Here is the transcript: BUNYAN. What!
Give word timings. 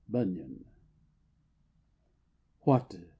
BUNYAN. 0.09 0.65
What! 2.63 2.93